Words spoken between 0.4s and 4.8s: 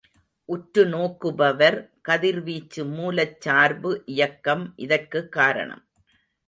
உற்றுநோக்குபவர், கதிர்வீச்சு மூலச்சார்பு இயக்கம்